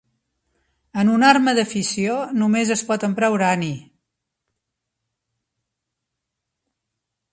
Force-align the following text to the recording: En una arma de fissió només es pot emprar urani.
En 1.01 1.09
una 1.15 1.27
arma 1.33 1.53
de 1.59 1.65
fissió 1.73 2.15
només 2.43 2.71
es 2.77 2.83
pot 2.87 3.05
emprar 3.09 3.29
urani. 3.35 3.71